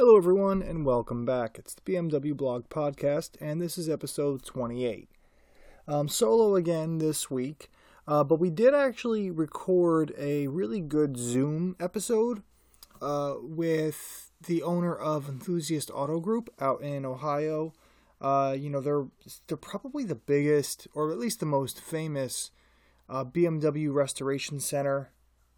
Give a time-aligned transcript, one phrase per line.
[0.00, 1.58] Hello, everyone, and welcome back.
[1.58, 5.08] It's the BMW Blog Podcast, and this is episode 28.
[5.88, 7.68] Um, solo again this week,
[8.06, 12.44] uh, but we did actually record a really good Zoom episode
[13.02, 17.72] uh, with the owner of Enthusiast Auto Group out in Ohio.
[18.20, 19.06] Uh, you know, they're
[19.48, 22.52] they're probably the biggest, or at least the most famous,
[23.08, 25.10] uh, BMW restoration center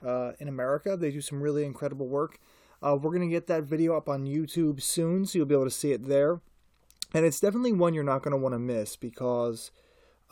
[0.03, 0.97] uh, in America.
[0.97, 2.41] They do some really incredible work.
[2.83, 5.65] Uh, we're going to get that video up on YouTube soon, so you'll be able
[5.65, 6.41] to see it there.
[7.13, 9.71] And it's definitely one you're not going to want to miss because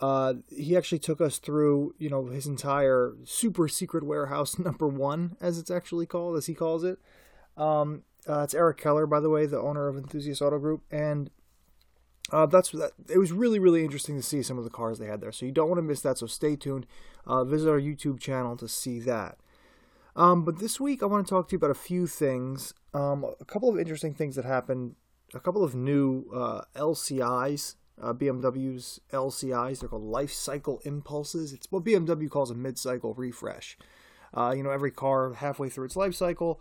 [0.01, 5.37] uh, he actually took us through, you know, his entire super secret warehouse number one,
[5.41, 6.99] as it's actually called, as he calls it.
[7.57, 11.31] Um, uh, it's Eric Keller, by the way, the owner of Enthusiast Auto Group, and
[12.31, 12.93] uh, that's that.
[13.09, 15.33] It was really, really interesting to see some of the cars they had there.
[15.33, 16.19] So you don't want to miss that.
[16.19, 16.87] So stay tuned.
[17.27, 19.39] Uh, visit our YouTube channel to see that.
[20.19, 22.75] Um, but this week, I want to talk to you about a few things.
[22.93, 24.97] Um, a couple of interesting things that happened.
[25.33, 29.79] A couple of new uh, LCIs, uh, BMW's LCIs.
[29.79, 31.53] They're called Life Cycle Impulses.
[31.53, 33.79] It's what BMW calls a mid-cycle refresh.
[34.35, 36.61] Uh, you know, every car halfway through its life cycle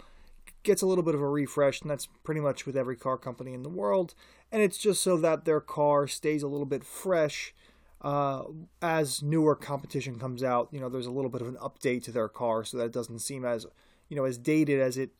[0.62, 3.56] gets a little bit of a refresh, and that's pretty much with every car company
[3.56, 4.14] in the world.
[4.52, 7.56] And it's just so that their car stays a little bit fresh
[8.02, 8.44] uh,
[8.82, 12.12] as newer competition comes out, you know, there's a little bit of an update to
[12.12, 13.66] their car so that it doesn't seem as,
[14.10, 15.12] you know, as dated as it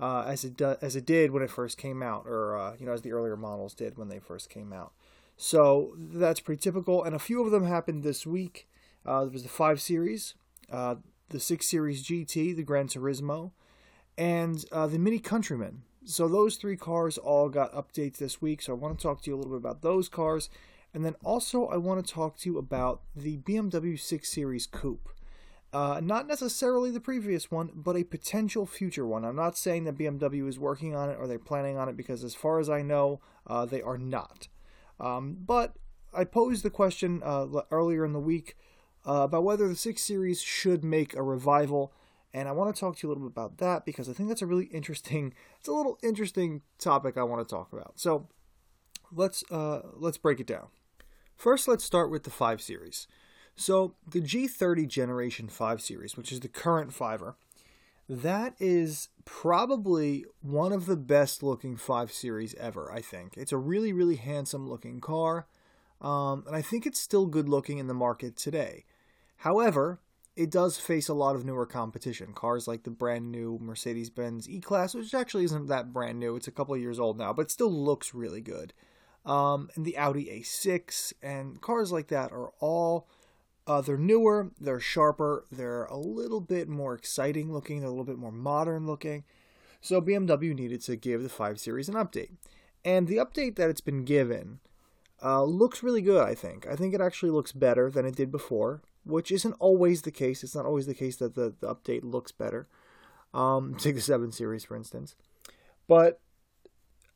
[0.00, 2.86] uh, as it do, as it did when it first came out, or uh, you
[2.86, 4.92] know, as the earlier models did when they first came out.
[5.36, 8.68] So that's pretty typical, and a few of them happened this week.
[9.04, 10.34] Uh, there was the five series,
[10.70, 10.96] uh,
[11.28, 13.52] the six series GT, the Gran Turismo,
[14.16, 15.82] and uh, the Mini Countryman.
[16.04, 18.62] So those three cars all got updates this week.
[18.62, 20.48] So I want to talk to you a little bit about those cars
[20.94, 25.08] and then also, I want to talk to you about the BMW 6 Series Coupe.
[25.72, 29.24] Uh, not necessarily the previous one, but a potential future one.
[29.24, 32.22] I'm not saying that BMW is working on it or they're planning on it because,
[32.24, 34.48] as far as I know, uh, they are not.
[35.00, 35.76] Um, but
[36.12, 38.56] I posed the question uh, earlier in the week
[39.06, 41.94] uh, about whether the 6 Series should make a revival.
[42.34, 44.28] And I want to talk to you a little bit about that because I think
[44.28, 47.98] that's a really interesting, it's a little interesting topic I want to talk about.
[47.98, 48.28] So
[49.10, 50.68] let's uh, let's break it down.
[51.42, 53.08] First, let's start with the 5 Series.
[53.56, 57.34] So, the G30 Generation 5 Series, which is the current 5er,
[58.08, 63.36] that is probably one of the best looking 5 Series ever, I think.
[63.36, 65.48] It's a really, really handsome looking car,
[66.00, 68.84] um, and I think it's still good looking in the market today.
[69.38, 69.98] However,
[70.36, 72.34] it does face a lot of newer competition.
[72.34, 76.36] Cars like the brand new Mercedes Benz E Class, which actually isn't that brand new,
[76.36, 78.72] it's a couple of years old now, but still looks really good
[79.24, 83.08] um, and the Audi A6 and cars like that are all
[83.66, 88.04] uh, they're newer, they're sharper, they're a little bit more exciting looking, they're a little
[88.04, 89.24] bit more modern looking.
[89.80, 92.30] So BMW needed to give the 5 Series an update.
[92.84, 94.58] And the update that it's been given
[95.22, 96.66] uh, looks really good, I think.
[96.66, 100.42] I think it actually looks better than it did before, which isn't always the case.
[100.42, 102.66] It's not always the case that the, the update looks better.
[103.32, 105.14] Um, take the 7 Series, for instance.
[105.86, 106.20] But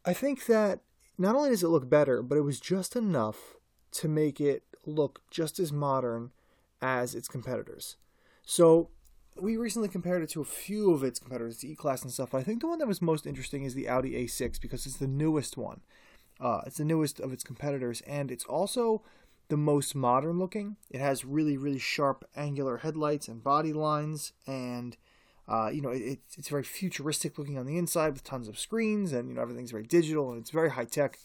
[0.05, 0.81] I think that
[1.19, 3.57] not only does it look better, but it was just enough
[3.93, 6.31] to make it look just as modern
[6.81, 7.97] as its competitors.
[8.45, 8.91] So
[9.41, 12.35] we recently compared it to a few of its competitors, the E-Class and stuff.
[12.35, 15.07] I think the one that was most interesting is the Audi A6 because it's the
[15.07, 15.81] newest one.
[16.41, 19.03] Uh, it's the newest of its competitors, and it's also
[19.49, 20.77] the most modern looking.
[20.91, 24.97] It has really, really sharp angular headlights and body lines, and
[25.49, 29.13] uh, you know, it, it's very futuristic looking on the inside with tons of screens,
[29.13, 31.19] and you know everything's very digital and it's very high tech.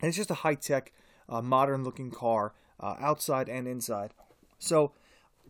[0.00, 0.92] And it's just a high tech,
[1.28, 4.12] uh, modern looking car uh, outside and inside.
[4.58, 4.92] So,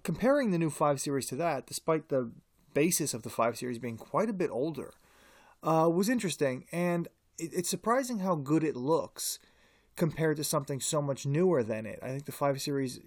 [0.03, 2.31] comparing the new 5 Series to that, despite the
[2.75, 4.93] basis of the 5 Series being quite a bit older,
[5.63, 6.67] uh, was interesting.
[6.73, 7.09] And
[7.39, 9.39] it, it's surprising how good it looks
[9.97, 11.99] compared to something so much newer than it.
[12.03, 13.01] I think the 5 Series,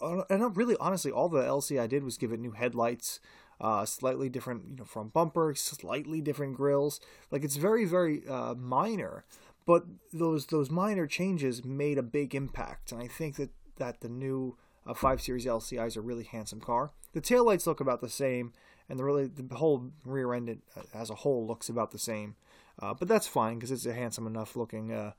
[0.00, 3.20] and really honestly, all the LCI did was give it new headlights,
[3.60, 7.00] uh, slightly different, you know, front bumper, slightly different grilles.
[7.30, 9.24] Like it's very, very uh, minor,
[9.64, 12.92] but those those minor changes made a big impact.
[12.92, 14.56] And I think that that the new
[14.86, 16.92] uh, 5 Series LCI is a really handsome car.
[17.12, 18.52] The taillights look about the same,
[18.88, 22.36] and the really the whole rear end uh, as a whole looks about the same.
[22.80, 24.92] Uh, but that's fine because it's a handsome enough looking.
[24.92, 25.12] Uh,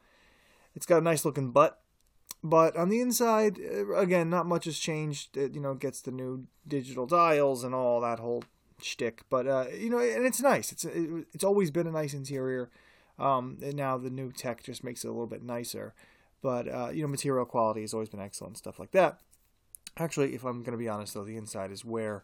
[0.76, 1.82] it's got a nice looking butt
[2.50, 5.36] but on the inside, uh, again, not much has changed.
[5.36, 8.44] It, you know, gets the new digital dials and all that whole
[8.82, 9.24] shtick.
[9.30, 10.72] But uh, you know, and it's nice.
[10.72, 12.70] It's it, it's always been a nice interior.
[13.20, 15.94] Um, and now the new tech just makes it a little bit nicer.
[16.42, 19.20] But uh, you know, material quality has always been excellent, stuff like that.
[19.98, 22.24] Actually, if I'm going to be honest, though, the inside is where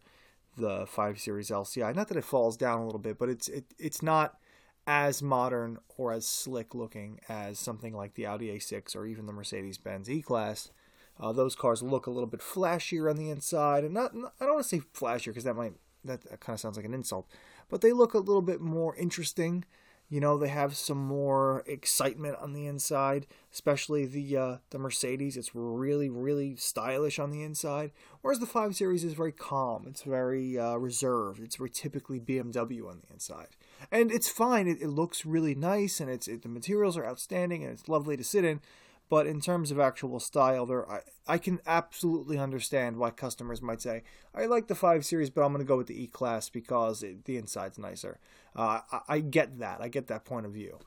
[0.55, 1.95] the 5 Series LCI.
[1.95, 4.37] Not that it falls down a little bit, but it's it, it's not
[4.85, 9.33] as modern or as slick looking as something like the Audi A6 or even the
[9.33, 10.71] Mercedes Benz E Class.
[11.19, 14.45] Uh, those cars look a little bit flashier on the inside, and not, not I
[14.45, 15.73] don't want to say flashier because that might
[16.05, 17.27] that, kind of sounds like an insult,
[17.69, 19.63] but they look a little bit more interesting.
[20.09, 25.37] You know, they have some more excitement on the inside, especially the uh, the Mercedes.
[25.37, 27.91] It's really, really stylish on the inside,
[28.21, 29.85] whereas the 5 Series is very calm.
[29.87, 31.41] It's very uh, reserved.
[31.41, 33.49] It's very typically BMW on the inside,
[33.91, 34.67] and it's fine.
[34.67, 38.17] It, it looks really nice, and it's it, the materials are outstanding, and it's lovely
[38.17, 38.61] to sit in.
[39.09, 43.81] But in terms of actual style, there I, I can absolutely understand why customers might
[43.81, 44.03] say,
[44.33, 47.03] I like the 5 Series, but I'm going to go with the E Class because
[47.03, 48.17] it, the inside's nicer.
[48.55, 49.81] Uh, I, I, get that.
[49.81, 50.79] I get that point of view.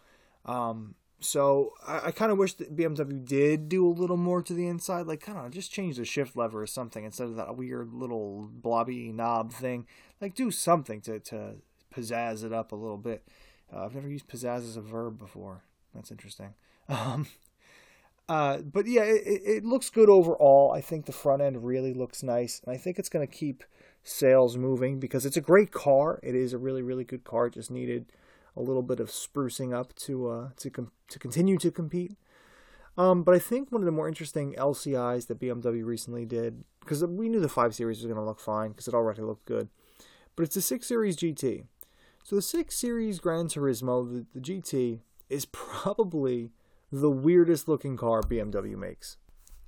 [0.44, 4.54] Um, so I, I kind of wish that BMW did do a little more to
[4.54, 7.56] the inside, like kind of just change the shift lever or something instead of that
[7.56, 9.86] weird little blobby knob thing.
[10.20, 11.56] Like do something to, to
[11.96, 13.26] pizzazz it up a little bit.
[13.72, 15.62] Uh, I've never used pizzazz as a verb before.
[15.94, 16.54] That's interesting.
[16.88, 17.26] Um,
[18.28, 20.72] uh, but yeah, it, it looks good overall.
[20.72, 23.64] I think the front end really looks nice, and I think it's going to keep
[24.04, 26.20] sales moving because it's a great car.
[26.22, 27.46] It is a really, really good car.
[27.46, 28.12] It just needed
[28.56, 32.16] a little bit of sprucing up to uh, to com- to continue to compete.
[32.98, 37.04] Um, but I think one of the more interesting LCIs that BMW recently did, because
[37.04, 39.68] we knew the 5 Series was going to look fine because it already looked good,
[40.34, 41.64] but it's the 6 Series GT.
[42.26, 44.98] So the 6 Series Gran Turismo, the, the GT,
[45.30, 46.50] is probably
[46.90, 49.16] the weirdest looking car BMW makes.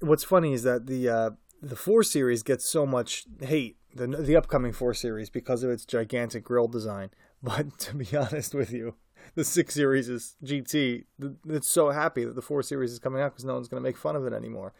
[0.00, 1.30] What's funny is that the uh,
[1.62, 5.84] the 4 Series gets so much hate, the the upcoming 4 Series, because of its
[5.84, 7.10] gigantic grille design.
[7.44, 8.96] But to be honest with you,
[9.36, 11.04] the 6 Series is GT.
[11.48, 13.88] It's so happy that the 4 Series is coming out because no one's going to
[13.88, 14.74] make fun of it anymore.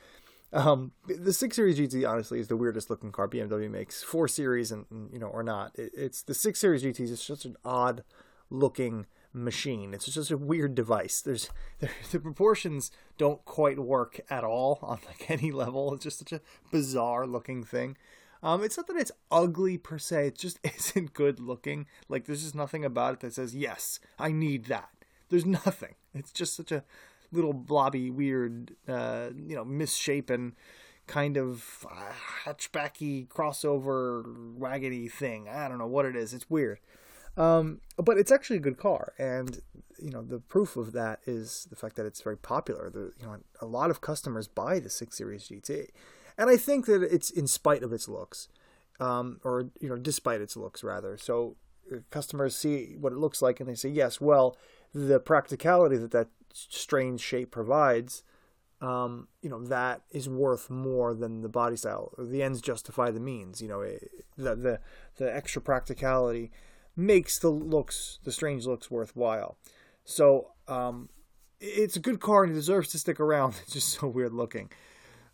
[0.53, 4.03] Um, the 6 Series GT honestly is the weirdest looking car BMW makes.
[4.03, 7.45] 4 Series and you know or not, it, it's the 6 Series GT is such
[7.45, 8.03] an odd
[8.51, 9.93] looking machine.
[9.95, 11.21] It's just a weird device.
[11.21, 11.51] There's
[12.11, 15.95] the proportions don't quite work at all on like any level.
[15.95, 16.41] It's just such a
[16.71, 17.97] bizarre looking thing.
[18.43, 20.29] Um, it's not that it's ugly per se.
[20.29, 21.87] It just isn't good looking.
[22.09, 24.91] Like there's just nothing about it that says yes, I need that.
[25.29, 25.95] There's nothing.
[26.15, 26.85] It's just such a
[27.33, 30.55] little blobby, weird, uh, you know, misshapen
[31.07, 32.13] kind of uh,
[32.45, 34.23] hatchbacky crossover
[34.57, 35.49] waggedy thing.
[35.49, 36.35] I don't know what it is.
[36.35, 36.79] It's weird.
[37.37, 39.61] Um, but it's actually a good car, and
[40.01, 42.91] you know the proof of that is the fact that it's very popular.
[42.91, 45.87] The, you know, a lot of customers buy the six series GT,
[46.37, 48.49] and I think that it's in spite of its looks,
[48.99, 51.17] um, or you know, despite its looks rather.
[51.17, 51.55] So
[51.93, 54.57] uh, customers see what it looks like and they say, yes, well,
[54.93, 58.23] the practicality that that strange shape provides,
[58.81, 62.13] um, you know, that is worth more than the body style.
[62.19, 63.61] The ends justify the means.
[63.61, 63.83] You know,
[64.37, 64.81] the the
[65.17, 66.51] the extra practicality
[66.97, 69.57] makes the looks, the strange looks, worthwhile.
[70.05, 71.09] So um,
[71.61, 73.55] it's a good car and it deserves to stick around.
[73.63, 74.71] It's just so weird looking.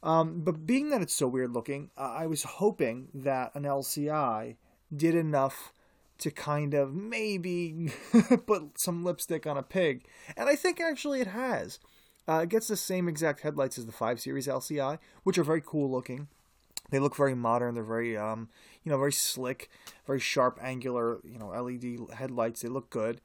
[0.02, 4.56] Um, but being that it's so weird looking, I was hoping that an LCI
[4.94, 5.72] did enough
[6.19, 7.93] to kind of maybe
[8.46, 10.05] put some lipstick on a pig.
[10.37, 11.78] And I think actually it has.
[12.26, 15.62] Uh, it gets the same exact headlights as the 5 Series LCI, which are very
[15.64, 16.28] cool looking.
[16.90, 17.75] They look very modern.
[17.75, 18.49] They're very, um,
[18.82, 19.69] you know, very slick,
[20.06, 22.62] very sharp, angular, you know, LED headlights.
[22.62, 23.20] They look good.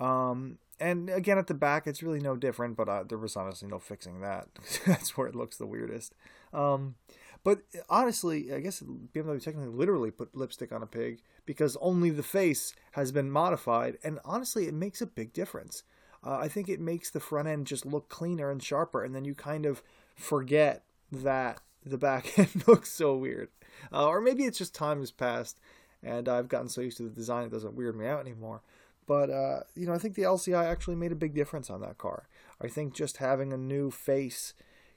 [0.00, 2.76] Um, and again, at the back, it's really no different.
[2.76, 4.48] But uh, there was honestly no fixing that.
[4.86, 6.14] That's where it looks the weirdest.
[6.52, 6.96] Um,
[7.44, 12.22] but honestly, I guess BMW technically literally put lipstick on a pig because only the
[12.22, 15.82] face has been modified, and honestly, it makes a big difference.
[16.24, 19.24] Uh, I think it makes the front end just look cleaner and sharper, and then
[19.24, 19.82] you kind of
[20.14, 23.48] forget that the back end looks so weird.
[23.92, 25.58] Uh, or maybe it's just time has passed
[26.02, 28.62] and I've gotten so used to the design it doesn't weird me out anymore.
[29.06, 31.98] But uh, you know, I think the LCI actually made a big difference on that
[31.98, 32.28] car.
[32.60, 34.54] I think just having a new face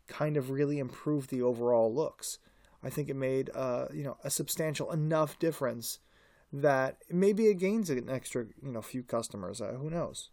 [0.08, 2.40] kind of really improved the overall looks.
[2.84, 6.00] I think it made uh, you know a substantial enough difference
[6.62, 9.62] that maybe it gains an extra you know few customers.
[9.62, 10.30] Uh, who knows?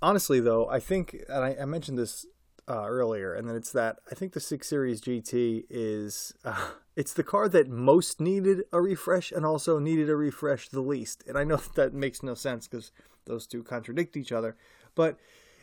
[0.00, 2.26] Honestly, though, I think, and I, I mentioned this
[2.68, 7.12] uh, earlier, and then it's that I think the six series GT is uh, it's
[7.12, 11.24] the car that most needed a refresh and also needed a refresh the least.
[11.26, 12.92] And I know that, that makes no sense because
[13.24, 14.56] those two contradict each other,
[14.94, 15.16] but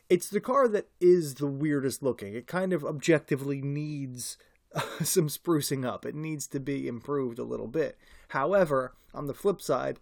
[0.10, 2.34] it's the car that is the weirdest looking.
[2.34, 4.38] It kind of objectively needs
[5.03, 6.06] some sprucing up.
[6.06, 7.98] It needs to be improved a little bit.
[8.29, 10.00] However, on the flip side,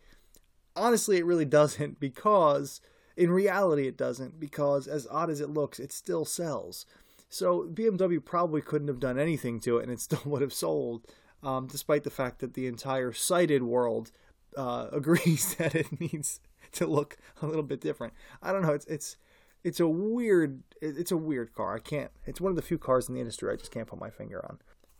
[0.75, 2.81] honestly, it really doesn't because
[3.17, 6.85] in reality, it doesn't because, as odd as it looks, it still sells.
[7.29, 11.05] So BMW probably couldn't have done anything to it, and it still would have sold,
[11.43, 14.11] um, despite the fact that the entire sighted world
[14.55, 16.39] uh, agrees that it needs
[16.73, 18.13] to look a little bit different.
[18.41, 18.73] I don't know.
[18.73, 19.17] It's it's
[19.63, 21.75] it's a weird it's a weird car.
[21.75, 22.11] I can't.
[22.25, 24.45] It's one of the few cars in the industry I just can't put my finger
[24.45, 24.59] on.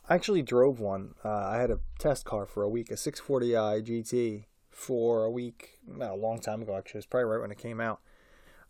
[0.09, 1.15] I actually drove one.
[1.23, 5.79] Uh, I had a test car for a week, a 640i GT, for a week.
[5.99, 6.99] A long time ago, actually.
[6.99, 7.99] It was probably right when it came out.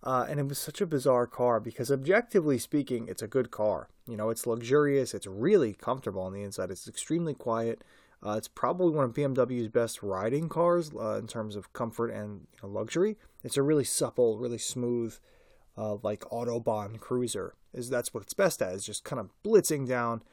[0.03, 3.89] Uh, and it was such a bizarre car because, objectively speaking, it's a good car.
[4.07, 5.13] You know, it's luxurious.
[5.13, 6.71] It's really comfortable on the inside.
[6.71, 7.83] It's extremely quiet.
[8.25, 12.47] Uh, it's probably one of BMW's best riding cars uh, in terms of comfort and
[12.53, 13.17] you know, luxury.
[13.43, 15.15] It's a really supple, really smooth,
[15.77, 17.53] uh, like autobahn cruiser.
[17.73, 18.73] Is that's what it's best at?
[18.73, 20.23] Is just kind of blitzing down,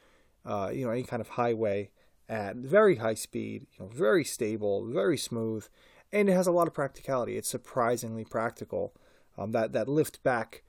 [0.45, 1.91] uh, you know, any kind of highway
[2.29, 3.67] at very high speed.
[3.73, 5.67] You know, very stable, very smooth,
[6.13, 7.37] and it has a lot of practicality.
[7.37, 8.95] It's surprisingly practical.
[9.37, 10.63] Um, that that lift back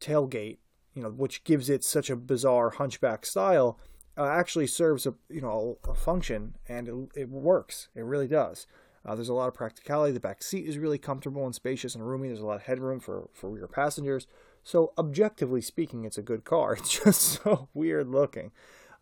[0.00, 0.58] tailgate,
[0.94, 3.78] you know, which gives it such a bizarre hunchback style
[4.18, 7.88] uh, actually serves a you know a function and it, it works.
[7.94, 8.66] It really does.
[9.06, 10.12] Uh, there's a lot of practicality.
[10.12, 12.28] The back seat is really comfortable and spacious and roomy.
[12.28, 14.26] There's a lot of headroom for for rear passengers.
[14.64, 16.72] So objectively speaking, it's a good car.
[16.78, 18.50] It's just so weird looking.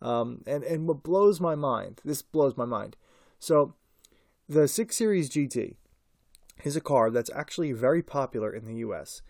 [0.02, 2.96] Um, and and what blows my mind, this blows my mind.
[3.38, 3.74] So
[4.48, 5.76] the six series GT
[6.64, 9.22] is a car that's actually very popular in the U.S.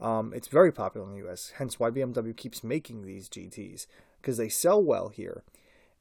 [0.00, 1.52] Um, it's very popular in the U.S.
[1.56, 3.86] Hence why BMW keeps making these GTs
[4.20, 5.44] because they sell well here.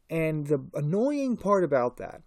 [0.09, 2.21] And the annoying part about that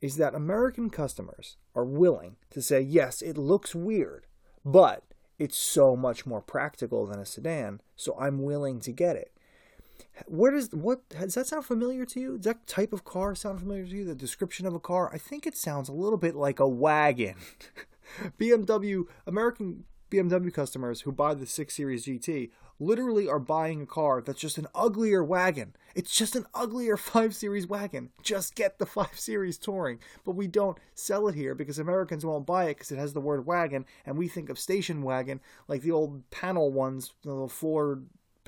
[0.00, 4.26] is that American customers are willing to say, yes, it looks weird,
[4.64, 5.02] but
[5.38, 9.32] it's so much more practical than a sedan, so I'm willing to get it.
[10.26, 12.36] Where does what does that sound familiar to you?
[12.36, 14.04] Does that type of car sound familiar to you?
[14.04, 15.10] The description of a car?
[15.12, 17.34] I think it sounds a little bit like a wagon.
[18.38, 22.50] BMW American BMW customers who buy the 6 Series GT
[22.80, 25.74] literally are buying a car that's just an uglier wagon.
[25.94, 28.10] It's just an uglier 5 Series wagon.
[28.22, 29.98] Just get the 5 Series Touring.
[30.24, 33.20] But we don't sell it here because Americans won't buy it because it has the
[33.20, 37.48] word wagon, and we think of station wagon like the old panel ones, the little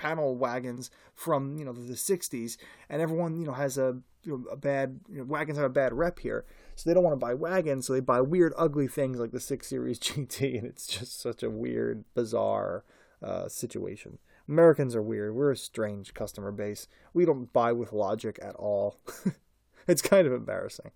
[0.00, 2.56] panel wagons from you know the, 60s
[2.88, 5.68] and everyone you know has a, you know, a bad you know, wagons have a
[5.68, 8.88] bad rep here so they don't want to buy wagons so they buy weird ugly
[8.88, 12.84] things like the 6 series gt and it's just such a weird bizarre
[13.22, 14.18] uh, situation.
[14.48, 15.34] Americans are weird.
[15.34, 16.88] We're a strange customer base.
[17.12, 18.98] We don't buy with logic at all.
[19.88, 20.92] It's kind of embarrassing.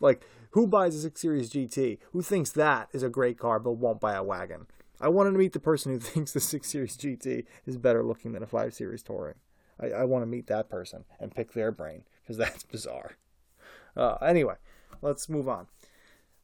[0.00, 3.72] Like who buys a 6 series gt who thinks that is a great car but
[3.72, 4.66] won't buy a wagon
[5.00, 8.32] I wanted to meet the person who thinks the 6 Series GT is better looking
[8.32, 9.36] than a 5 Series Touring.
[9.80, 13.16] I, I want to meet that person and pick their brain because that's bizarre.
[13.96, 14.54] Uh, anyway,
[15.02, 15.66] let's move on.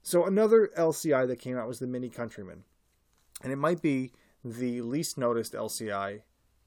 [0.02, 2.64] So, another LCI that came out was the Mini Countryman.
[3.42, 4.12] And it might be
[4.44, 6.20] the least noticed LCI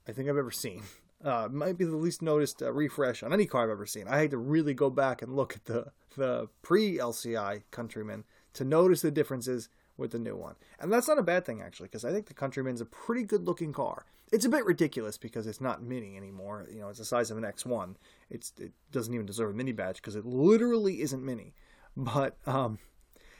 [0.07, 0.83] I think I've ever seen.
[1.25, 4.07] Uh, might be the least noticed uh, refresh on any car I've ever seen.
[4.07, 8.63] I had to really go back and look at the, the pre LCI Countryman to
[8.63, 10.55] notice the differences with the new one.
[10.79, 13.45] And that's not a bad thing, actually, because I think the Countryman's a pretty good
[13.45, 14.05] looking car.
[14.31, 16.67] It's a bit ridiculous because it's not mini anymore.
[16.71, 17.95] You know, it's the size of an X1.
[18.29, 21.53] It's, it doesn't even deserve a mini badge because it literally isn't mini.
[21.95, 22.77] But um,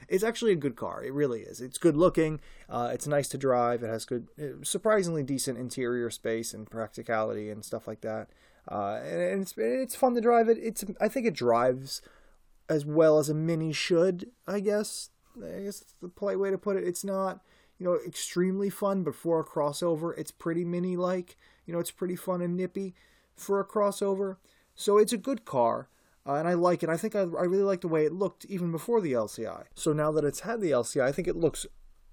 [0.07, 1.03] it's actually a good car.
[1.03, 1.61] It really is.
[1.61, 2.39] It's good looking.
[2.69, 3.83] Uh, it's nice to drive.
[3.83, 8.29] It has good, uh, surprisingly decent interior space and practicality and stuff like that.
[8.69, 10.57] Uh, and it's it's fun to drive it.
[10.61, 12.01] It's I think it drives
[12.67, 14.31] as well as a mini should.
[14.45, 15.09] I guess
[15.43, 16.83] I guess that's the polite way to put it.
[16.83, 17.41] It's not,
[17.77, 21.37] you know, extremely fun, but for a crossover, it's pretty mini like.
[21.65, 22.95] You know, it's pretty fun and nippy
[23.35, 24.37] for a crossover.
[24.75, 25.89] So it's a good car,
[26.25, 26.89] uh, and I like it.
[26.89, 29.65] I think I, I really like the way it looked even before the LCI.
[29.75, 31.65] So now that it's had the LCI, I think it looks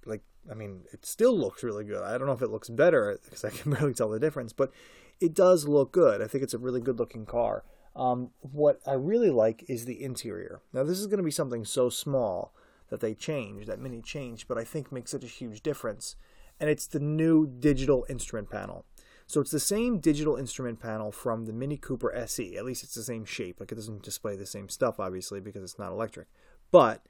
[0.07, 2.02] like, I mean, it still looks really good.
[2.02, 4.73] I don't know if it looks better because I can barely tell the difference, but
[5.21, 6.23] it does look good.
[6.23, 7.64] I think it's a really good looking car.
[7.97, 10.62] Um, what I really like is the interior.
[10.73, 12.52] Now, this is going to be something so small
[12.88, 16.17] that they changed, that Mini changed, but I think makes such a huge difference.
[16.61, 18.85] And it's the new digital instrument panel.
[19.26, 22.57] So it's the same digital instrument panel from the Mini Cooper SE.
[22.57, 23.59] At least it's the same shape.
[23.59, 26.29] Like it doesn't display the same stuff, obviously, because it's not electric.
[26.71, 27.03] But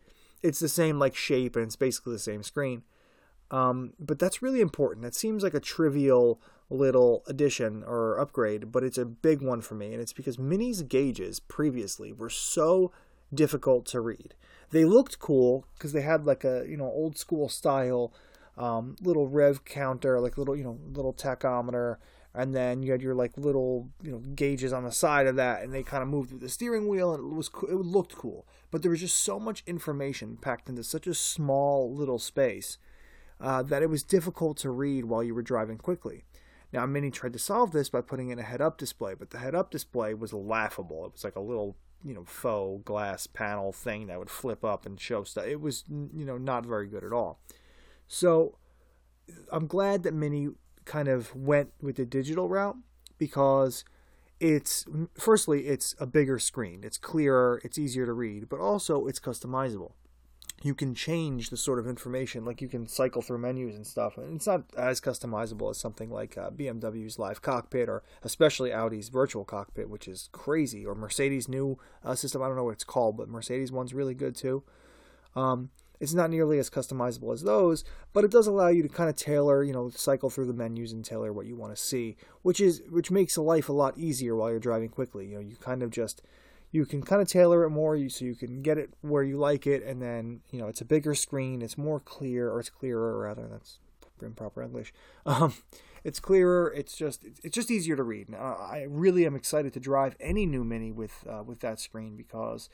[0.43, 2.83] it's the same like shape and it's basically the same screen.
[3.50, 5.02] Um, but that's really important.
[5.02, 6.40] That seems like a trivial
[6.71, 9.93] little addition or upgrade, but it's a big one for me.
[9.93, 12.93] And it's because Mini's gauges previously were so
[13.33, 14.35] difficult to read.
[14.75, 18.12] They looked cool because they had like a you know old school style
[18.59, 21.99] um, little rev counter, like little you know little tachometer,
[22.35, 25.62] and then you had your like little you know gauges on the side of that,
[25.62, 28.49] and they kind of moved with the steering wheel, and it was it looked cool.
[28.73, 32.76] But there was just so much information packed into such a small little space
[33.40, 36.25] uh, that it was difficult to read while you were driving quickly.
[36.73, 39.71] Now, Mini tried to solve this by putting in a head-up display, but the head-up
[39.71, 41.07] display was laughable.
[41.07, 44.87] It was like a little you know faux glass panel thing that would flip up
[44.87, 45.46] and show stuff.
[45.46, 47.40] It was you know not very good at all.
[48.06, 48.58] So
[49.50, 50.50] I'm glad that Mini
[50.84, 52.76] kind of went with the digital route
[53.18, 53.84] because
[54.40, 54.84] it's
[55.16, 59.92] firstly it's a bigger screen it's clearer it's easier to read but also it's customizable
[60.62, 64.16] you can change the sort of information like you can cycle through menus and stuff
[64.16, 69.08] and it's not as customizable as something like uh, bmw's live cockpit or especially audi's
[69.08, 72.84] virtual cockpit which is crazy or mercedes new uh, system i don't know what it's
[72.84, 74.62] called but mercedes one's really good too
[75.37, 75.70] um,
[76.00, 79.16] it's not nearly as customizable as those, but it does allow you to kind of
[79.16, 82.61] tailor, you know, cycle through the menus and tailor what you want to see, which
[82.61, 85.26] is which makes life a lot easier while you're driving quickly.
[85.26, 86.23] You know, you kind of just
[86.75, 89.64] you can kind of tailor it more so you can get it where you like
[89.64, 93.16] it and then, you know, it's a bigger screen, it's more clear or it's clearer
[93.16, 93.78] rather, that's
[94.21, 94.93] improper English.
[95.26, 95.54] Um,
[96.02, 96.71] it's clearer.
[96.76, 98.35] It's just it's just easier to read.
[98.35, 102.14] Uh, I really am excited to drive any new Mini with uh, with that screen
[102.14, 102.69] because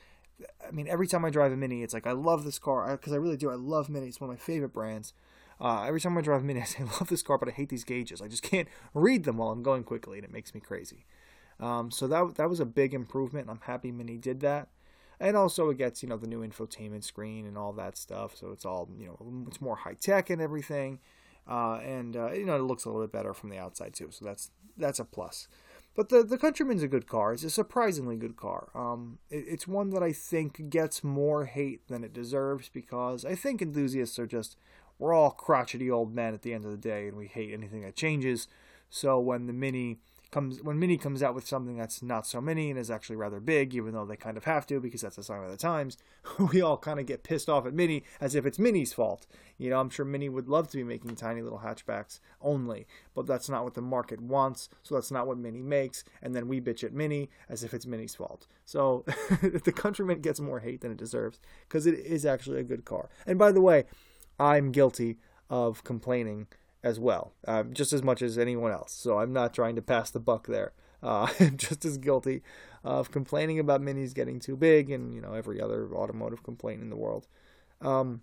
[0.66, 3.12] I mean, every time I drive a Mini, it's like I love this car because
[3.12, 3.48] I really do.
[3.48, 4.08] I love Mini.
[4.08, 5.14] It's one of my favorite brands.
[5.60, 7.52] Uh, every time I drive a Mini, I say I love this car, but I
[7.52, 8.20] hate these gauges.
[8.20, 11.06] I just can't read them while I'm going quickly, and it makes me crazy.
[11.60, 13.48] Um, so that that was a big improvement.
[13.50, 14.68] I'm happy Mini did that,
[15.20, 18.36] and also it gets you know the new infotainment screen and all that stuff.
[18.36, 21.00] So it's all you know it's more high tech and everything,
[21.48, 24.08] uh, and uh, you know it looks a little bit better from the outside too.
[24.10, 25.48] So that's that's a plus.
[25.94, 27.34] But the the Countryman's a good car.
[27.34, 28.70] It's a surprisingly good car.
[28.74, 33.34] Um, it, it's one that I think gets more hate than it deserves because I
[33.34, 34.56] think enthusiasts are just
[34.98, 37.82] we're all crotchety old men at the end of the day, and we hate anything
[37.82, 38.48] that changes.
[38.88, 39.98] So when the Mini
[40.30, 43.40] comes when Mini comes out with something that's not so mini and is actually rather
[43.40, 45.96] big, even though they kind of have to because that's a sign of the times,
[46.52, 49.26] we all kind of get pissed off at Mini as if it's Mini's fault.
[49.58, 53.26] You know, I'm sure Mini would love to be making tiny little hatchbacks only, but
[53.26, 56.60] that's not what the market wants, so that's not what Mini makes, and then we
[56.60, 58.46] bitch at Mini as if it's Mini's fault.
[58.64, 59.04] So
[59.42, 63.08] the Countryman gets more hate than it deserves because it is actually a good car.
[63.26, 63.84] And by the way,
[64.38, 65.18] I'm guilty
[65.50, 66.46] of complaining
[66.82, 68.92] as well, uh, just as much as anyone else.
[68.92, 70.72] So I'm not trying to pass the buck there.
[71.02, 72.42] Uh, I'm just as guilty
[72.84, 76.90] of complaining about minis getting too big and you know every other automotive complaint in
[76.90, 77.26] the world.
[77.80, 78.22] Um,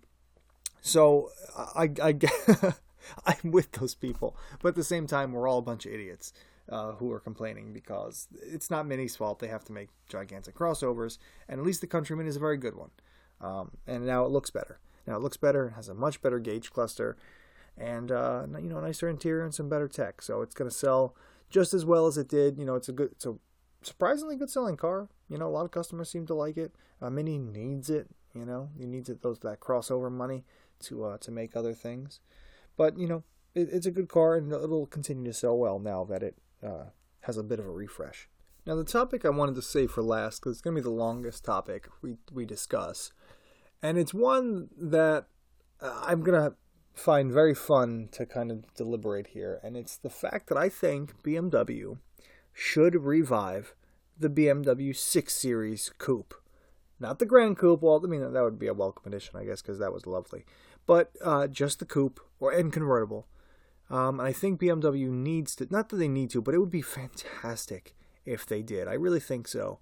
[0.80, 2.14] so I, I,
[3.26, 6.32] I'm with those people, but at the same time, we're all a bunch of idiots.
[6.70, 9.38] Uh, who are complaining because it's not Mini's fault.
[9.38, 11.16] They have to make gigantic crossovers,
[11.48, 12.90] and at least the Countryman is a very good one.
[13.40, 14.78] Um, and now it looks better.
[15.06, 15.70] Now it looks better.
[15.70, 17.16] Has a much better gauge cluster
[17.78, 20.22] and uh, you know nicer interior and some better tech.
[20.22, 21.14] So it's going to sell
[21.50, 22.58] just as well as it did.
[22.58, 23.36] You know, it's a good, it's a
[23.82, 25.08] surprisingly good selling car.
[25.28, 26.74] You know, a lot of customers seem to like it.
[27.00, 28.08] Uh, Mini needs it.
[28.34, 30.44] You know, he needs it those that crossover money
[30.80, 32.20] to uh, to make other things.
[32.76, 36.04] But you know, it, it's a good car, and it'll continue to sell well now
[36.04, 36.90] that it uh,
[37.22, 38.28] has a bit of a refresh.
[38.66, 40.90] Now, the topic I wanted to save for last, because it's going to be the
[40.90, 43.12] longest topic we we discuss,
[43.82, 45.26] and it's one that
[45.80, 46.54] uh, I'm gonna
[46.98, 51.22] find very fun to kind of deliberate here, and it's the fact that I think
[51.22, 51.98] BMW
[52.52, 53.74] should revive
[54.18, 56.34] the BMW 6 Series Coupe.
[57.00, 59.62] Not the Grand Coupe, well, I mean, that would be a welcome addition, I guess,
[59.62, 60.44] because that was lovely.
[60.86, 63.26] But uh, just the Coupe, or and convertible.
[63.90, 66.82] Um, I think BMW needs to, not that they need to, but it would be
[66.82, 67.94] fantastic
[68.26, 68.88] if they did.
[68.88, 69.78] I really think so.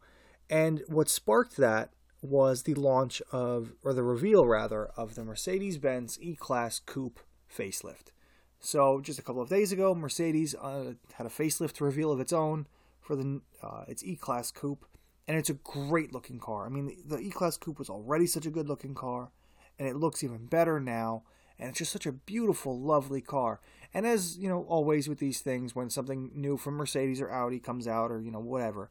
[0.49, 1.91] And what sparked that
[2.27, 7.21] was the launch of, or the reveal rather, of the Mercedes Benz E Class Coupe
[7.55, 8.13] facelift.
[8.61, 12.33] So, just a couple of days ago, Mercedes uh, had a facelift reveal of its
[12.33, 12.67] own
[13.01, 14.85] for the uh, its E Class Coupe,
[15.29, 16.67] and it's a great looking car.
[16.67, 19.31] I mean, the, E Class Coupe was already such a good looking car,
[19.79, 21.23] and it looks even better now.
[21.59, 23.61] And it's just such a beautiful, lovely car.
[23.95, 27.61] And as you know, always with these things, when something new from Mercedes or Audi
[27.61, 28.91] comes out, or you know, whatever,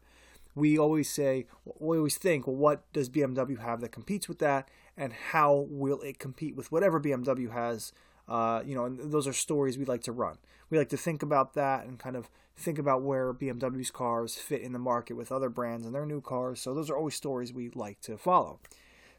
[0.55, 1.45] we always say,
[1.79, 6.01] we always think, well, what does BMW have that competes with that, and how will
[6.01, 7.91] it compete with whatever BMW has?
[8.27, 10.37] Uh, you know, and those are stories we like to run.
[10.69, 14.61] We like to think about that and kind of think about where BMW's cars fit
[14.61, 16.61] in the market with other brands and their new cars.
[16.61, 18.59] So those are always stories we like to follow.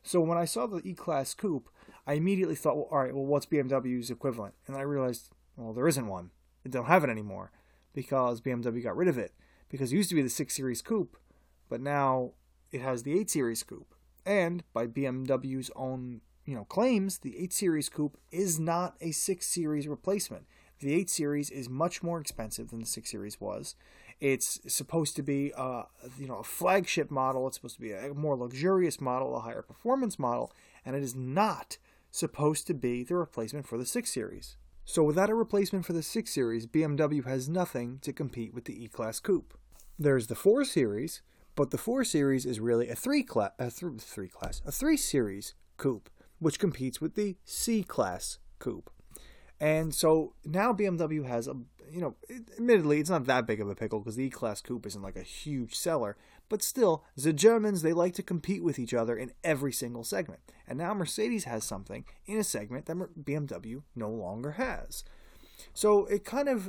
[0.02, 1.68] So when I saw the E-Class Coupe,
[2.06, 4.54] I immediately thought, well, all right, well, what's BMW's equivalent?
[4.66, 6.30] And I realized, well, there isn't one.
[6.64, 7.50] They don't have it anymore
[7.92, 9.32] because BMW got rid of it.
[9.68, 11.16] Because it used to be the 6 Series Coupe,
[11.68, 12.32] but now
[12.72, 13.94] it has the 8 Series Coupe.
[14.24, 19.46] And by BMW's own you know claims, the 8 Series Coupe is not a 6
[19.46, 20.46] Series replacement.
[20.80, 23.74] The 8 Series is much more expensive than the 6 Series was.
[24.20, 25.84] It's supposed to be a,
[26.18, 27.46] you know a flagship model.
[27.46, 30.52] It's supposed to be a more luxurious model, a higher performance model,
[30.84, 31.78] and it is not
[32.10, 34.56] supposed to be the replacement for the 6 Series.
[34.84, 38.84] So without a replacement for the 6 Series, BMW has nothing to compete with the
[38.84, 39.58] E-Class Coupe.
[39.98, 41.22] There's the 4 Series,
[41.56, 44.96] but the 4 Series is really a 3 class, a th- 3 class, a 3
[44.96, 48.90] Series coupe, which competes with the C Class coupe.
[49.58, 51.54] And so now BMW has a,
[51.90, 52.14] you know,
[52.58, 55.16] admittedly, it's not that big of a pickle because the E Class Coupe isn't like
[55.16, 56.16] a huge seller,
[56.48, 60.40] but still, the Germans, they like to compete with each other in every single segment.
[60.68, 65.04] And now Mercedes has something in a segment that BMW no longer has.
[65.72, 66.68] So it kind of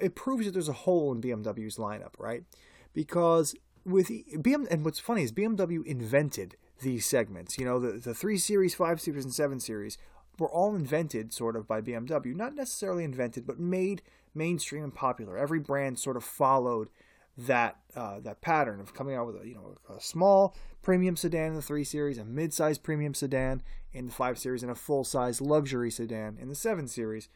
[0.00, 2.44] it proves that there's a hole in BMW's lineup, right?
[2.92, 7.58] Because with BM and what's funny is BMW invented these segments.
[7.58, 9.98] You know, the the 3 series, 5 series and 7 series
[10.38, 12.34] were all invented sort of by BMW.
[12.34, 14.02] Not necessarily invented, but made
[14.34, 15.36] mainstream and popular.
[15.36, 16.88] Every brand sort of followed
[17.36, 21.48] that uh, that pattern of coming out with a you know a small premium sedan
[21.48, 25.40] in the three series, a mid-size premium sedan in the five series, and a full-size
[25.40, 27.28] luxury sedan in the seven series,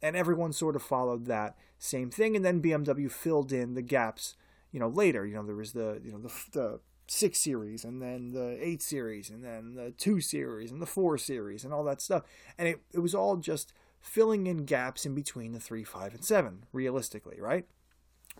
[0.00, 2.36] and everyone sort of followed that same thing.
[2.36, 4.36] And then BMW filled in the gaps,
[4.72, 5.24] you know, later.
[5.24, 8.82] You know, there was the you know the, the six series, and then the eight
[8.82, 12.24] series, and then the two series, and the four series, and all that stuff.
[12.58, 16.24] And it it was all just filling in gaps in between the three, five, and
[16.24, 17.66] seven, realistically, right?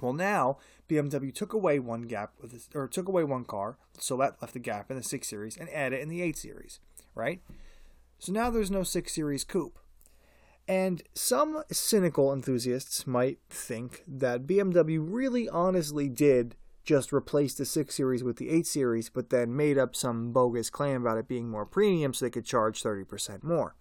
[0.00, 4.16] Well, now BMW took away one gap with this, or took away one car, so
[4.16, 6.80] that left a gap in the six series, and added in the eight series,
[7.14, 7.40] right?
[8.18, 9.78] So now there's no six series coupe.
[10.68, 17.94] And some cynical enthusiasts might think that BMW really honestly did just replace the 6
[17.94, 21.48] Series with the 8 Series, but then made up some bogus claim about it being
[21.48, 23.74] more premium so they could charge 30% more.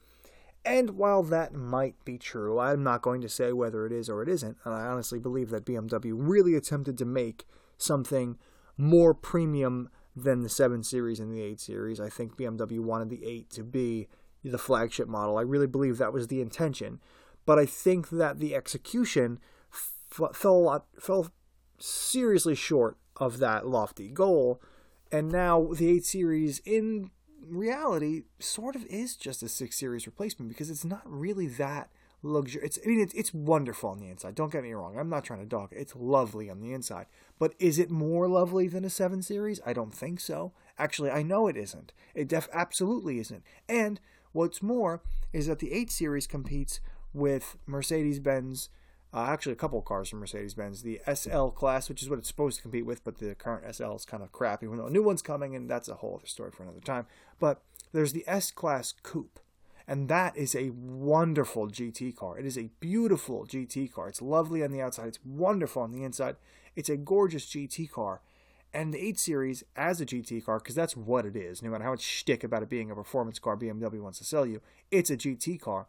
[0.64, 4.22] And while that might be true, I'm not going to say whether it is or
[4.22, 7.46] it isn't, and I honestly believe that BMW really attempted to make
[7.78, 8.38] something
[8.78, 12.00] more premium than the 7 Series and the 8 Series.
[12.00, 14.08] I think BMW wanted the 8 to be
[14.44, 15.38] the flagship model.
[15.38, 17.00] I really believe that was the intention.
[17.46, 19.40] But I think that the execution
[19.74, 21.32] f- fell a lot, fell
[21.80, 24.62] seriously short of that lofty goal.
[25.12, 27.12] And now the 8 Series in
[27.48, 31.90] reality sort of is just a six series replacement because it's not really that
[32.24, 32.62] luxury.
[32.64, 34.36] It's I mean it's it's wonderful on the inside.
[34.36, 34.98] Don't get me wrong.
[34.98, 35.80] I'm not trying to dog it.
[35.80, 37.08] It's lovely on the inside.
[37.40, 39.60] But is it more lovely than a 7 series?
[39.66, 40.54] I don't think so.
[40.78, 41.94] Actually, I know it isn't.
[42.14, 43.44] It def absolutely isn't.
[43.68, 44.00] And
[44.32, 45.02] what's more
[45.34, 46.80] is that the 8 series competes
[47.14, 48.70] with Mercedes-Benz
[49.14, 50.84] uh, actually, a couple cars from Mercedes Benz.
[50.84, 53.96] The SL class, which is what it's supposed to compete with, but the current SL
[53.96, 56.52] is kind of crap, even a new one's coming, and that's a whole other story
[56.52, 57.06] for another time.
[57.38, 59.42] But there's the S class coupe,
[59.86, 62.40] and that is a wonderful GT car.
[62.40, 64.08] It is a beautiful GT car.
[64.08, 66.38] It's lovely on the outside, it's wonderful on the inside.
[66.78, 68.22] It's a gorgeous GT car.
[68.74, 71.84] And the 8 Series as a GT car, because that's what it is, no matter
[71.84, 75.10] how much shtick about it being a performance car BMW wants to sell you, it's
[75.10, 75.88] a GT car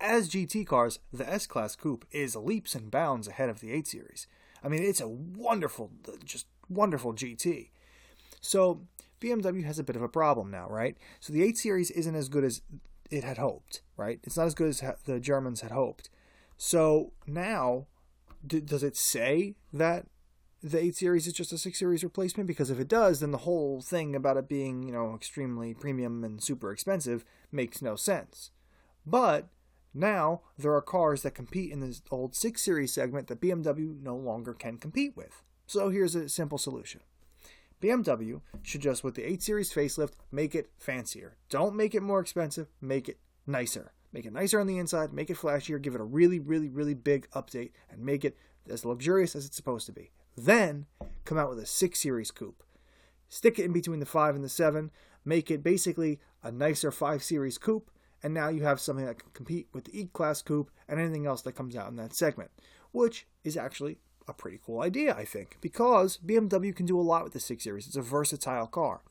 [0.00, 3.86] as GT cars, the S Class Coupe is leaps and bounds ahead of the 8
[3.86, 4.26] Series.
[4.64, 5.90] I mean, it's a wonderful,
[6.24, 7.70] just wonderful GT.
[8.40, 8.86] So
[9.20, 10.96] BMW has a bit of a problem now, right?
[11.20, 12.62] So the 8 Series isn't as good as
[13.10, 14.20] it had hoped, right?
[14.22, 16.08] It's not as good as the Germans had hoped.
[16.56, 17.86] So now,
[18.46, 20.06] does it say that
[20.62, 22.46] the 8 Series is just a 6 Series replacement?
[22.46, 26.22] Because if it does, then the whole thing about it being, you know, extremely premium
[26.24, 28.50] and super expensive makes no sense.
[29.06, 29.48] But
[29.92, 34.16] now, there are cars that compete in this old 6 Series segment that BMW no
[34.16, 35.42] longer can compete with.
[35.66, 37.00] So here's a simple solution.
[37.80, 41.36] BMW should just, with the 8 Series facelift, make it fancier.
[41.48, 43.92] Don't make it more expensive, make it nicer.
[44.12, 46.94] Make it nicer on the inside, make it flashier, give it a really, really, really
[46.94, 48.36] big update, and make it
[48.68, 50.10] as luxurious as it's supposed to be.
[50.44, 50.86] Then
[51.26, 52.62] come out with a 6 Series coupe.
[53.28, 54.90] Stick it in between the 5 and the 7,
[55.22, 57.90] make it basically a nicer 5 Series coupe,
[58.22, 61.42] and now you have something that can compete with the E-Class Coupe and anything else
[61.42, 62.50] that comes out in that segment,
[62.90, 67.24] which is actually a pretty cool idea, I think, because BMW can do a lot
[67.24, 67.86] with the 6 Series.
[67.86, 69.02] It's a versatile car.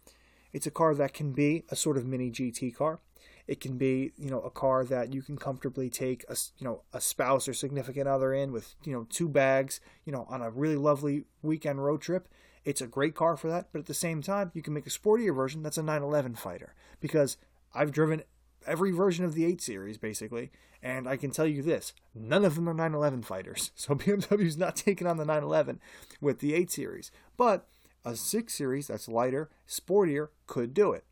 [0.52, 3.02] It's a car that can be a sort of mini GT car.
[3.50, 6.84] It can be, you know, a car that you can comfortably take a, you know,
[6.94, 10.52] a spouse or significant other in with, you know, two bags, you know, on a
[10.52, 12.28] really lovely weekend road trip.
[12.64, 14.92] It's a great car for that, but at the same time, you can make a
[14.92, 17.38] sportier version that's a 911 fighter because
[17.74, 18.22] I've driven
[18.68, 20.52] every version of the 8 series, basically.
[20.84, 23.72] And I can tell you this none of them are 911 fighters.
[23.76, 25.80] So BMW's not taking on the 911
[26.22, 27.12] with the 8 series.
[27.36, 27.68] But
[28.06, 31.04] a 6 series that's lighter, sportier, could do it.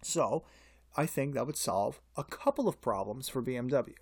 [0.00, 0.44] So
[0.96, 3.94] I think that would solve a couple of problems for BMW.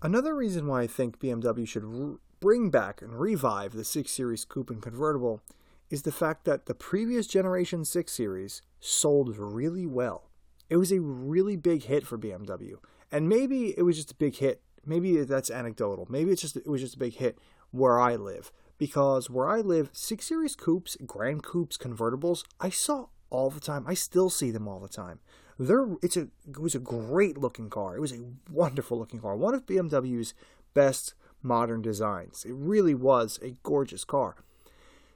[0.00, 4.70] Another reason why I think BMW should bring back and revive the 6 Series Coupe
[4.70, 5.42] and convertible
[5.90, 10.28] is the fact that the previous generation 6 Series sold really well
[10.68, 12.74] it was a really big hit for BMW.
[13.10, 14.60] And maybe it was just a big hit.
[14.84, 16.06] Maybe that's anecdotal.
[16.10, 17.38] Maybe it's just it was just a big hit
[17.70, 23.06] where I live because where I live, 6 Series coupes, Grand Coupes, convertibles, I saw
[23.30, 23.84] all the time.
[23.86, 25.20] I still see them all the time.
[25.58, 27.96] There, it's a it was a great looking car.
[27.96, 29.36] It was a wonderful looking car.
[29.36, 30.34] One of BMW's
[30.72, 32.44] best modern designs.
[32.44, 34.36] It really was a gorgeous car.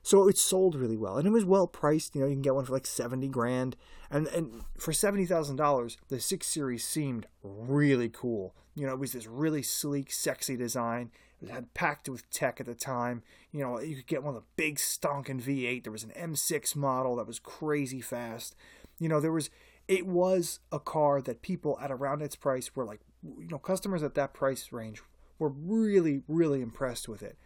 [0.02, 2.16] So it sold really well, and it was well priced.
[2.16, 3.76] You know, you can get one for like seventy grand,
[4.11, 8.55] and and for seventy thousand dollars, the six series seemed really cool.
[8.74, 11.12] You know, it was this really sleek, sexy design.
[11.40, 13.22] It had packed with tech at the time.
[13.52, 15.85] You know, you could get one of the big stonking V8.
[15.85, 18.57] There was an M6 model that was crazy fast.
[18.98, 19.50] You know, there was
[19.92, 24.02] it was a car that people at around its price were like, you know, customers
[24.02, 25.02] at that price range
[25.38, 27.37] were really, really impressed with it.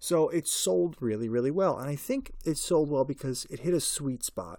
[0.00, 1.78] So it sold really, really well.
[1.78, 4.58] And I think it sold well because it hit a sweet spot.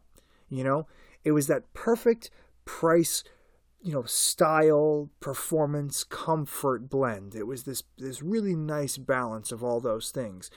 [0.50, 0.88] You know,
[1.26, 2.30] it was that perfect
[2.64, 3.26] price,
[3.82, 7.36] you know, style, performance, comfort blend.
[7.36, 10.50] It was this this really nice balance of all those things.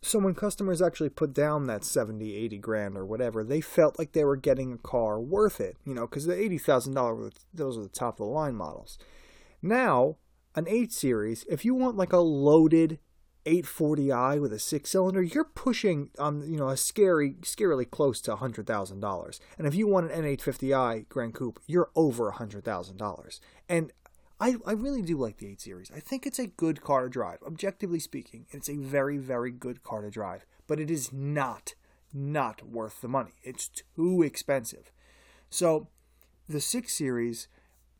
[0.00, 4.12] So when customers actually put down that 70, 80 grand or whatever, they felt like
[4.12, 7.88] they were getting a car worth it, you know, because the $80,000, those are the
[7.88, 8.96] top of the line models.
[9.60, 10.16] Now,
[10.54, 13.00] an 8 Series, if you want like a loaded
[13.48, 18.36] 840i with a six cylinder, you're pushing um you know a scary scarily close to
[18.36, 19.40] hundred thousand dollars.
[19.56, 23.40] And if you want an M850i Grand Coupe, you're over hundred thousand dollars.
[23.68, 23.92] And
[24.40, 25.90] I, I really do like the 8 Series.
[25.94, 27.38] I think it's a good car to drive.
[27.44, 30.46] Objectively speaking, it's a very, very good car to drive.
[30.66, 31.74] But it is not,
[32.12, 33.32] not worth the money.
[33.42, 34.92] It's too expensive.
[35.50, 35.88] So
[36.48, 37.48] the 6 Series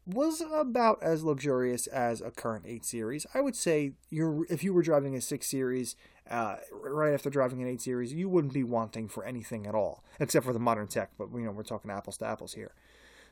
[0.06, 3.26] was about as luxurious as a current 8 series.
[3.34, 5.96] I would say you're if you were driving a 6 series
[6.30, 10.02] uh, right after driving an 8 series, you wouldn't be wanting for anything at all,
[10.18, 11.10] except for the modern tech.
[11.18, 12.72] But you know we're talking apples to apples here.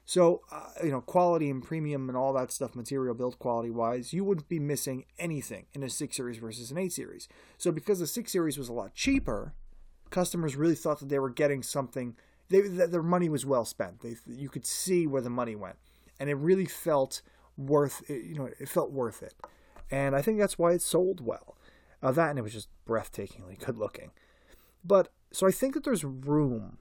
[0.06, 4.12] So uh, you know quality and premium and all that stuff, material build quality wise,
[4.14, 7.28] you wouldn't be missing anything in a 6 series versus an 8 series.
[7.58, 9.52] So because the 6 series was a lot cheaper,
[10.10, 12.16] customers really thought that they were getting something.
[12.48, 14.00] They, that their money was well spent.
[14.00, 15.76] They, you could see where the money went
[16.18, 17.22] and it really felt
[17.56, 19.34] worth you know it felt worth it
[19.90, 21.56] and i think that's why it sold well
[22.02, 24.10] uh, that and it was just breathtakingly good looking
[24.84, 26.78] but so i think that there's room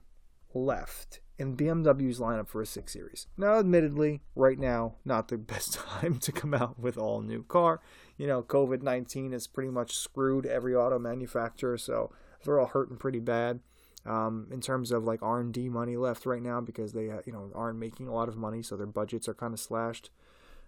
[0.54, 3.26] left in bmw's lineup for a 6 series.
[3.36, 7.80] Now admittedly right now not the best time to come out with all new car.
[8.16, 12.10] You know covid-19 has pretty much screwed every auto manufacturer so
[12.46, 13.60] they're all hurting pretty bad.
[14.06, 17.32] Um, in terms of like R and D money left right now because they you
[17.32, 20.10] know aren't making a lot of money, so their budgets are kind of slashed.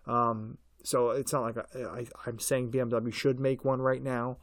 [0.07, 4.39] Um, so it's not like I, am saying BMW should make one right now,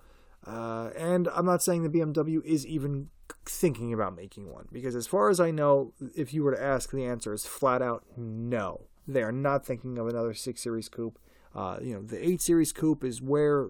[0.48, 3.10] uh, and I'm not saying the BMW is even
[3.46, 6.92] thinking about making one because as far as I know, if you were to ask,
[6.92, 8.82] the answer is flat out no.
[9.08, 11.20] They are not thinking of another six series coupe.
[11.54, 13.70] Uh, you know, the eight series coupe is where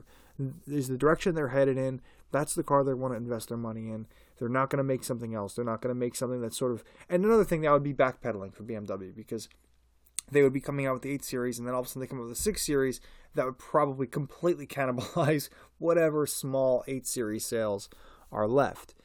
[0.67, 2.01] is the direction they're headed in.
[2.31, 4.07] That's the car they want to invest their money in.
[4.37, 5.53] They're not going to make something else.
[5.53, 6.83] They're not going to make something that's sort of.
[7.09, 9.47] And another thing that would be backpedaling for BMW because
[10.31, 12.01] they would be coming out with the 8 series and then all of a sudden
[12.01, 12.99] they come out with the 6 series
[13.35, 17.89] that would probably completely cannibalize whatever small 8 series sales
[18.31, 18.95] are left.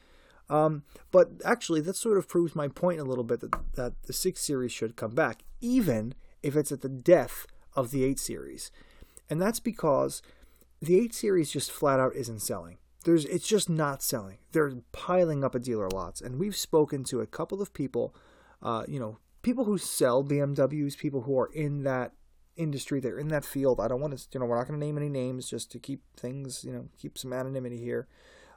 [0.51, 4.13] Um, but actually, that sort of proves my point a little bit that, that the
[4.13, 8.69] 6 series should come back, even if it's at the death of the 8 series.
[9.29, 10.21] And that's because
[10.81, 12.77] the 8 series just flat out isn't selling.
[13.05, 14.39] There's it's just not selling.
[14.51, 18.13] They're piling up at dealer lots, and we've spoken to a couple of people,
[18.61, 22.11] uh, you know, people who sell BMWs, people who are in that
[22.57, 23.79] industry, they're in that field.
[23.79, 25.79] I don't want to, you know, we're not going to name any names just to
[25.79, 28.07] keep things, you know, keep some anonymity here.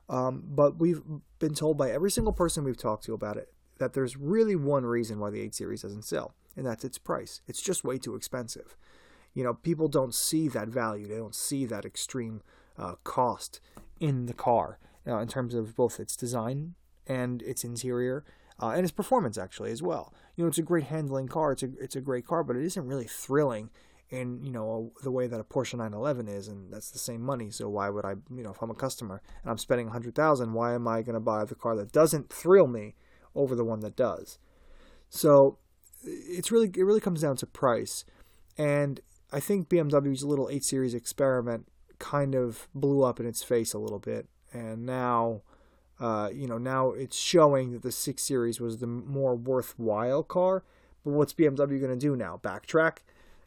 [0.09, 1.03] Um, but we've
[1.39, 4.85] been told by every single person we've talked to about it that there's really one
[4.85, 7.41] reason why the 8 Series doesn't sell, and that's its price.
[7.49, 8.77] It's just way too expensive.
[9.33, 11.09] You know, people don't see that value.
[11.09, 12.43] They don't see that extreme
[12.79, 13.61] uh, cost
[13.99, 16.75] in the car uh, in terms of both its design
[17.07, 18.25] and its interior
[18.61, 20.13] uh, and its performance actually as well.
[20.37, 21.53] You know, it's a great handling car.
[21.53, 23.71] It's a it's a great car, but it isn't really thrilling
[24.11, 27.51] in you know the way that a Porsche 911 is, and that's the same money.
[27.51, 30.53] So why would I, you know, if I'm a customer and I'm spending hundred thousand,
[30.53, 32.95] why am I going to buy the car that doesn't thrill me
[33.35, 34.39] over the one that does?
[35.09, 35.59] So
[36.03, 38.05] it's really it really comes down to price,
[38.59, 39.01] and
[39.33, 41.67] I think BMW's little 8 Series experiment
[41.99, 45.43] kind of blew up in its face a little bit, and now,
[45.99, 50.63] uh, you know, now it's showing that the six series was the more worthwhile car.
[51.05, 52.41] But what's BMW going to do now?
[52.43, 52.99] Backtrack?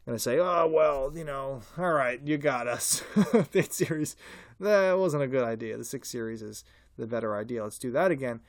[0.08, 3.02] Going to say, oh well, you know, all right, you got us.
[3.14, 4.16] the eight series,
[4.58, 5.76] that wasn't a good idea.
[5.76, 6.64] The six series is
[6.96, 7.62] the better idea.
[7.62, 8.40] Let's do that again.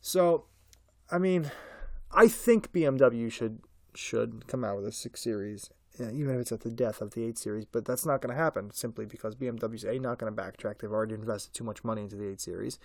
[0.00, 0.46] So,
[1.08, 1.52] I mean,
[2.10, 3.60] I think BMW should
[3.94, 7.24] should come out with a six series even if it's at the death of the
[7.24, 7.64] 8 Series.
[7.64, 10.78] But that's not going to happen simply because BMW's A, not going to backtrack.
[10.78, 12.78] They've already invested too much money into the 8 Series.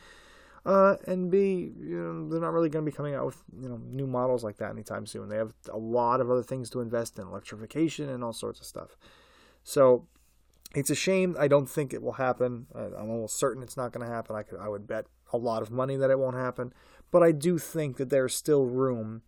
[0.65, 3.67] Uh, and B, you know, they're not really going to be coming out with you
[3.67, 5.27] know new models like that anytime soon.
[5.27, 8.65] They have a lot of other things to invest in, electrification and all sorts of
[8.65, 8.95] stuff.
[9.63, 10.07] So
[10.73, 11.35] it's a shame.
[11.37, 12.67] I don't think it will happen.
[12.73, 14.35] I'm almost certain it's not going to happen.
[14.35, 16.73] I could, I would bet a lot of money that it won't happen.
[17.11, 19.21] But I do think that there's still room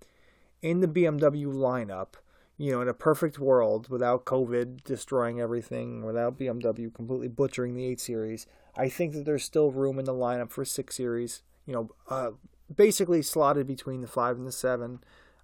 [0.61, 2.15] in the BMW lineup.
[2.57, 7.85] You know, in a perfect world, without COVID destroying everything, without BMW completely butchering the
[7.85, 11.43] 8 Series, I think that there's still room in the lineup for 6 Series.
[11.65, 12.31] You know, uh,
[12.73, 14.99] basically slotted between the 5 and the 7.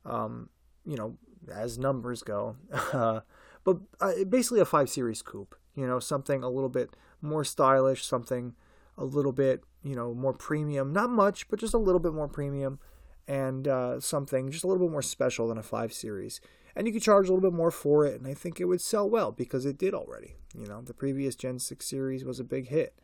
[0.06, 0.50] Um,
[0.86, 1.17] you know,
[1.54, 2.56] as numbers go.
[3.63, 8.06] but uh, basically a 5 Series coupe you know, something a little bit more stylish,
[8.06, 8.54] something
[8.97, 10.91] a little bit, you know, more premium.
[10.91, 12.80] Not much, but just a little bit more premium
[13.28, 16.41] and uh, something just a little bit more special than a 5 Series.
[16.76, 18.82] And you could charge a little bit more for it, and I think it would
[18.82, 20.36] sell well because it did already.
[20.58, 22.96] You know, the previous Gen 6 series was a big hit.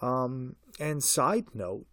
[0.00, 1.86] Um, and side note,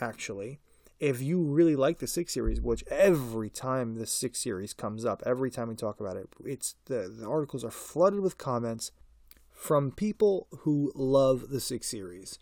[0.00, 0.60] actually,
[1.00, 5.22] if you really like the 6 series, which every time the 6 series comes up,
[5.26, 8.92] every time we talk about it, it's the, the articles are flooded with comments
[9.58, 12.38] from people who love the six series.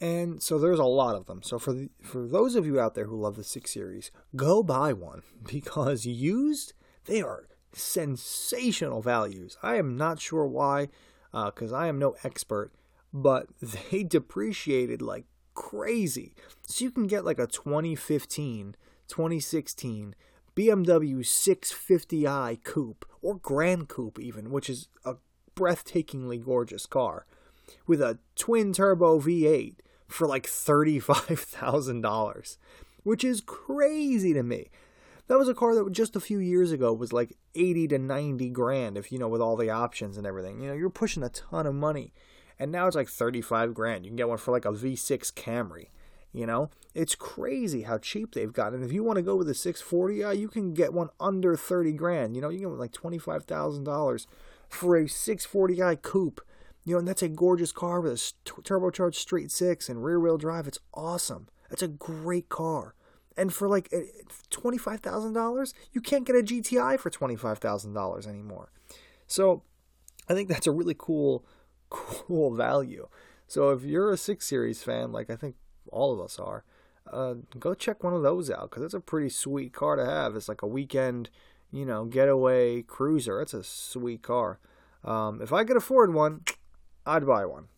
[0.00, 1.40] And so there's a lot of them.
[1.42, 4.62] So for the, for those of you out there who love the six series, go
[4.64, 6.72] buy one because used
[7.08, 9.56] they are sensational values.
[9.62, 10.88] I am not sure why,
[11.32, 12.70] because uh, I am no expert,
[13.12, 13.48] but
[13.90, 16.34] they depreciated like crazy.
[16.66, 18.76] So you can get like a 2015,
[19.08, 20.14] 2016
[20.54, 25.14] BMW 650i coupe or Grand Coupe even, which is a
[25.54, 27.26] breathtakingly gorgeous car
[27.86, 29.76] with a twin turbo V8
[30.08, 32.56] for like $35,000,
[33.04, 34.68] which is crazy to me.
[35.28, 38.48] That was a car that just a few years ago was like 80 to 90
[38.50, 40.60] grand if you know with all the options and everything.
[40.60, 42.12] You know, you're pushing a ton of money.
[42.58, 44.04] And now it's like 35 grand.
[44.04, 45.88] You can get one for like a V6 Camry.
[46.32, 48.76] You know, it's crazy how cheap they've gotten.
[48.76, 51.92] And if you want to go with a 640i, you can get one under 30
[51.92, 52.34] grand.
[52.34, 54.26] You know, you can get like $25,000
[54.68, 56.40] for a 640i coupe.
[56.84, 60.38] You know, and that's a gorgeous car with a turbocharged straight six and rear wheel
[60.38, 60.66] drive.
[60.66, 61.48] It's awesome.
[61.68, 62.94] That's a great car.
[63.38, 64.02] And for like eh,
[64.50, 68.72] $25,000, you can't get a GTI for $25,000 anymore.
[69.26, 69.62] So
[70.28, 71.44] I think that's a really cool,
[71.90, 73.08] cool value.
[73.46, 75.56] So if you're a 6 Series fan, like I think
[75.90, 76.64] all of us are,
[77.10, 80.36] uh, go check one of those out because it's a pretty sweet car to have.
[80.36, 81.30] It's like a weekend
[81.70, 83.38] you know, getaway cruiser.
[83.38, 84.58] That's a sweet car.
[85.04, 86.42] Um, if I could afford one,
[87.06, 87.68] I'd buy one.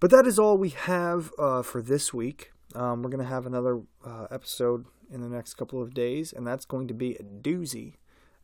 [0.00, 2.52] But that is all we have uh, for this week.
[2.74, 6.46] Um, we're going to have another uh, episode in the next couple of days, and
[6.46, 7.94] that's going to be a doozy.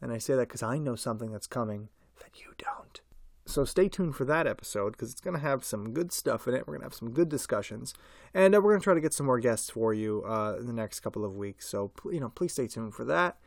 [0.00, 1.88] And I say that because I know something that's coming
[2.20, 3.00] that you don't.
[3.46, 6.54] So stay tuned for that episode because it's going to have some good stuff in
[6.54, 6.66] it.
[6.66, 7.94] We're going to have some good discussions,
[8.34, 10.66] and uh, we're going to try to get some more guests for you uh, in
[10.66, 11.66] the next couple of weeks.
[11.66, 13.38] So you know, please stay tuned for that.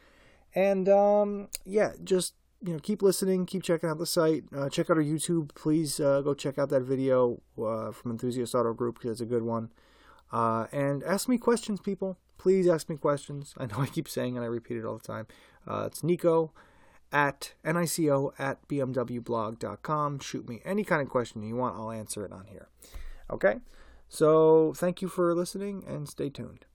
[0.55, 4.43] And um, yeah, just you know, keep listening, keep checking out the site.
[4.55, 5.53] Uh, check out our YouTube.
[5.55, 9.25] Please uh, go check out that video uh, from Enthusiast Auto Group because it's a
[9.25, 9.69] good one.
[10.31, 12.17] Uh, and ask me questions, people.
[12.37, 13.53] Please ask me questions.
[13.57, 15.27] I know I keep saying and I repeat it all the time.
[15.67, 16.51] Uh, it's Nico
[17.11, 20.19] at nico at bmwblog.com.
[20.19, 21.75] Shoot me any kind of question you want.
[21.75, 22.69] I'll answer it on here.
[23.29, 23.57] Okay?
[24.09, 26.65] So thank you for listening and stay tuned.